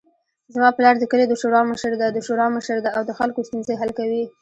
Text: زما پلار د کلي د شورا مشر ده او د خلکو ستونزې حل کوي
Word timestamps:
زما 0.53 0.69
پلار 0.77 0.95
د 0.99 1.03
کلي 1.11 1.25
د 1.27 1.33
شورا 1.41 1.61
مشر 2.57 2.77
ده 2.83 2.89
او 2.97 3.01
د 3.05 3.11
خلکو 3.19 3.45
ستونزې 3.47 3.73
حل 3.81 3.91
کوي 3.99 4.23